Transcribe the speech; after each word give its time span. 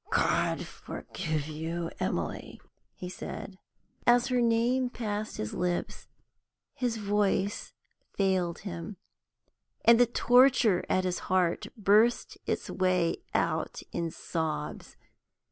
"God 0.09 0.65
forgive 0.65 1.45
you, 1.47 1.91
Emily!" 1.99 2.59
he 2.95 3.07
said. 3.07 3.59
As 4.07 4.29
her 4.29 4.41
name 4.41 4.89
passed 4.89 5.37
his 5.37 5.53
lips, 5.53 6.07
his 6.73 6.97
voice 6.97 7.71
failed 8.17 8.61
him, 8.61 8.97
and 9.85 9.99
the 9.99 10.07
torture 10.07 10.83
at 10.89 11.03
his 11.03 11.19
heart 11.29 11.67
burst 11.77 12.35
its 12.47 12.67
way 12.67 13.17
out 13.35 13.83
in 13.91 14.09
sobs. 14.09 14.97